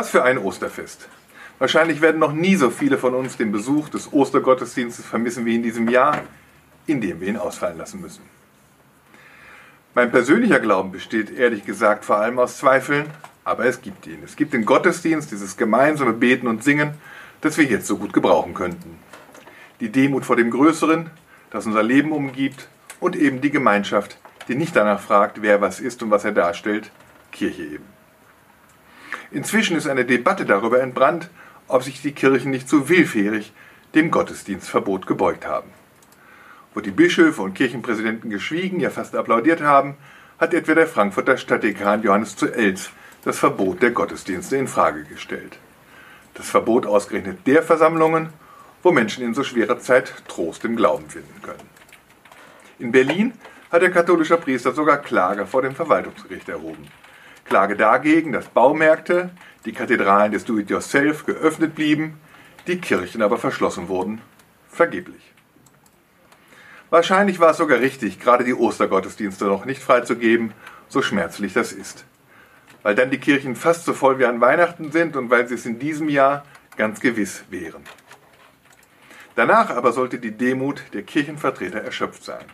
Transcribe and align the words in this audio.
Was 0.00 0.08
für 0.08 0.24
ein 0.24 0.38
Osterfest. 0.38 1.10
Wahrscheinlich 1.58 2.00
werden 2.00 2.20
noch 2.20 2.32
nie 2.32 2.56
so 2.56 2.70
viele 2.70 2.96
von 2.96 3.12
uns 3.12 3.36
den 3.36 3.52
Besuch 3.52 3.90
des 3.90 4.10
Ostergottesdienstes 4.14 5.04
vermissen 5.04 5.44
wie 5.44 5.56
in 5.56 5.62
diesem 5.62 5.90
Jahr, 5.90 6.22
in 6.86 7.02
dem 7.02 7.20
wir 7.20 7.28
ihn 7.28 7.36
ausfallen 7.36 7.76
lassen 7.76 8.00
müssen. 8.00 8.22
Mein 9.94 10.10
persönlicher 10.10 10.58
Glauben 10.58 10.90
besteht 10.90 11.30
ehrlich 11.30 11.66
gesagt 11.66 12.06
vor 12.06 12.16
allem 12.16 12.38
aus 12.38 12.56
Zweifeln, 12.56 13.10
aber 13.44 13.66
es 13.66 13.82
gibt 13.82 14.06
ihn. 14.06 14.22
Es 14.24 14.36
gibt 14.36 14.54
den 14.54 14.64
Gottesdienst, 14.64 15.30
dieses 15.32 15.58
gemeinsame 15.58 16.14
Beten 16.14 16.46
und 16.46 16.64
Singen, 16.64 16.94
das 17.42 17.58
wir 17.58 17.66
jetzt 17.66 17.86
so 17.86 17.98
gut 17.98 18.14
gebrauchen 18.14 18.54
könnten. 18.54 18.98
Die 19.80 19.92
Demut 19.92 20.24
vor 20.24 20.36
dem 20.36 20.50
Größeren, 20.50 21.10
das 21.50 21.66
unser 21.66 21.82
Leben 21.82 22.12
umgibt 22.12 22.68
und 23.00 23.16
eben 23.16 23.42
die 23.42 23.50
Gemeinschaft, 23.50 24.16
die 24.48 24.54
nicht 24.54 24.74
danach 24.74 25.00
fragt, 25.00 25.42
wer 25.42 25.60
was 25.60 25.78
ist 25.78 26.02
und 26.02 26.10
was 26.10 26.24
er 26.24 26.32
darstellt, 26.32 26.90
Kirche 27.32 27.64
eben. 27.64 27.99
Inzwischen 29.32 29.76
ist 29.76 29.86
eine 29.86 30.04
Debatte 30.04 30.44
darüber 30.44 30.80
entbrannt, 30.80 31.30
ob 31.68 31.84
sich 31.84 32.02
die 32.02 32.12
Kirchen 32.12 32.50
nicht 32.50 32.68
zu 32.68 32.88
willfährig 32.88 33.52
dem 33.94 34.10
Gottesdienstverbot 34.10 35.06
gebeugt 35.06 35.46
haben. 35.46 35.70
Wo 36.74 36.80
die 36.80 36.90
Bischöfe 36.90 37.42
und 37.42 37.54
Kirchenpräsidenten 37.54 38.30
geschwiegen, 38.30 38.80
ja 38.80 38.90
fast 38.90 39.14
applaudiert 39.14 39.60
haben, 39.60 39.96
hat 40.38 40.54
etwa 40.54 40.74
der 40.74 40.86
Frankfurter 40.86 41.36
Stadtdekan 41.36 42.02
Johannes 42.02 42.36
zu 42.36 42.52
Elz 42.52 42.90
das 43.24 43.38
Verbot 43.38 43.82
der 43.82 43.90
Gottesdienste 43.90 44.56
in 44.56 44.68
Frage 44.68 45.04
gestellt. 45.04 45.58
Das 46.34 46.48
Verbot 46.48 46.86
ausgerechnet 46.86 47.46
der 47.46 47.62
Versammlungen, 47.62 48.32
wo 48.82 48.92
Menschen 48.92 49.24
in 49.24 49.34
so 49.34 49.44
schwerer 49.44 49.78
Zeit 49.78 50.12
Trost 50.26 50.64
im 50.64 50.76
Glauben 50.76 51.08
finden 51.08 51.42
können. 51.42 51.68
In 52.78 52.92
Berlin 52.92 53.34
hat 53.70 53.82
der 53.82 53.90
katholische 53.90 54.38
Priester 54.38 54.72
sogar 54.72 54.98
Klage 54.98 55.46
vor 55.46 55.62
dem 55.62 55.74
Verwaltungsgericht 55.74 56.48
erhoben. 56.48 56.88
Klage 57.44 57.76
dagegen, 57.76 58.32
dass 58.32 58.48
Baumärkte, 58.48 59.30
die 59.64 59.72
Kathedralen 59.72 60.32
des 60.32 60.44
Do-it-yourself 60.44 61.26
geöffnet 61.26 61.74
blieben, 61.74 62.18
die 62.66 62.80
Kirchen 62.80 63.22
aber 63.22 63.38
verschlossen 63.38 63.88
wurden, 63.88 64.20
vergeblich. 64.68 65.32
Wahrscheinlich 66.90 67.38
war 67.38 67.50
es 67.50 67.58
sogar 67.58 67.78
richtig, 67.78 68.18
gerade 68.18 68.44
die 68.44 68.54
Ostergottesdienste 68.54 69.44
noch 69.44 69.64
nicht 69.64 69.82
freizugeben, 69.82 70.52
so 70.88 71.02
schmerzlich 71.02 71.52
das 71.52 71.72
ist. 71.72 72.04
Weil 72.82 72.94
dann 72.94 73.10
die 73.10 73.18
Kirchen 73.18 73.54
fast 73.54 73.84
so 73.84 73.92
voll 73.92 74.18
wie 74.18 74.24
an 74.24 74.40
Weihnachten 74.40 74.90
sind 74.90 75.16
und 75.16 75.30
weil 75.30 75.46
sie 75.46 75.54
es 75.54 75.66
in 75.66 75.78
diesem 75.78 76.08
Jahr 76.08 76.44
ganz 76.76 77.00
gewiss 77.00 77.44
wären. 77.50 77.84
Danach 79.36 79.70
aber 79.70 79.92
sollte 79.92 80.18
die 80.18 80.32
Demut 80.32 80.82
der 80.92 81.02
Kirchenvertreter 81.02 81.80
erschöpft 81.80 82.24
sein. 82.24 82.44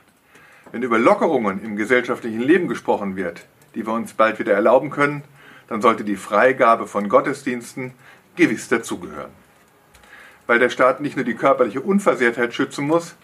Wenn 0.73 0.83
über 0.83 0.99
Lockerungen 0.99 1.65
im 1.65 1.77
gesellschaftlichen 1.77 2.41
Leben 2.41 2.69
gesprochen 2.69 3.17
wird, 3.17 3.47
die 3.77 3.87
wir 3.87 3.93
uns 3.93 4.15
bald 4.15 4.41
wieder 4.41 4.55
erlauben 4.55 4.91
können, 4.91 5.23
dann 5.69 5.83
sollte 5.83 6.03
die 6.03 6.17
Freigabe 6.17 6.87
von 6.87 7.09
Gottesdiensten 7.09 7.93
gewiss 8.35 8.69
dazugehören. 8.69 9.31
Weil 10.47 10.59
der 10.59 10.71
Staat 10.71 11.01
nicht 11.01 11.17
nur 11.17 11.25
die 11.25 11.35
körperliche 11.35 11.81
Unversehrtheit 11.81 12.55
schützen 12.55 12.87
muss, 12.87 13.15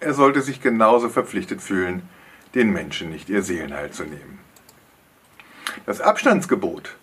er 0.00 0.14
sollte 0.14 0.42
sich 0.42 0.60
genauso 0.60 1.08
verpflichtet 1.08 1.62
fühlen, 1.62 2.08
den 2.54 2.72
Menschen 2.72 3.10
nicht 3.10 3.28
ihr 3.30 3.42
Seelenheil 3.42 3.90
zu 3.90 4.02
nehmen. 4.02 4.38
Das 5.86 6.00
Abstandsgebot 6.00 6.96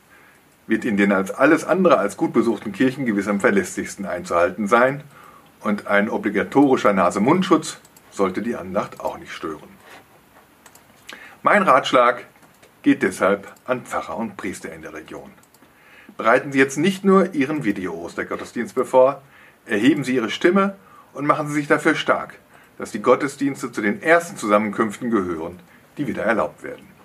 wird 0.68 0.86
in 0.86 0.98
den 0.98 1.12
als 1.12 1.32
alles 1.32 1.64
andere 1.64 1.98
als 1.98 2.18
gut 2.18 2.34
besuchten 2.34 2.72
Kirchen 2.72 3.06
gewiss 3.06 3.28
am 3.28 3.40
verlässlichsten 3.40 4.06
einzuhalten 4.06 4.68
sein 4.68 5.04
und 5.62 5.88
ein 5.88 6.10
obligatorischer 6.10 6.94
Nase-Mund-Schutz 6.94 7.80
sollte 8.12 8.42
die 8.42 8.56
Andacht 8.56 9.00
auch 9.00 9.18
nicht 9.18 9.32
stören. 9.32 9.80
Mein 11.42 11.64
Ratschlag 11.64 12.26
geht 12.81 13.03
deshalb 13.03 13.53
an 13.66 13.83
Pfarrer 13.85 14.17
und 14.17 14.38
Priester 14.38 14.73
in 14.73 14.81
der 14.81 14.94
Region. 14.94 15.31
Bereiten 16.17 16.52
Sie 16.52 16.59
jetzt 16.59 16.77
nicht 16.77 17.05
nur 17.05 17.33
Ihren 17.33 17.63
Video-Ostergottesdienst 17.63 18.75
bevor, 18.75 19.22
erheben 19.66 20.03
Sie 20.03 20.16
Ihre 20.16 20.30
Stimme 20.30 20.75
und 21.13 21.25
machen 21.25 21.47
Sie 21.47 21.53
sich 21.53 21.67
dafür 21.67 21.95
stark, 21.95 22.35
dass 22.77 22.91
die 22.91 23.02
Gottesdienste 23.02 23.72
zu 23.72 23.81
den 23.81 24.02
ersten 24.02 24.38
Zusammenkünften 24.38 25.12
gehören, 25.12 25.59
die 25.97 26.07
wieder 26.07 26.23
erlaubt 26.23 26.63
werden. 26.63 26.99